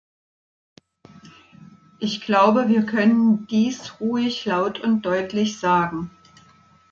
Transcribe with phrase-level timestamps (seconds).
[1.99, 6.09] Ich glaube, wir können dies ruhig laut und deutlich sagen.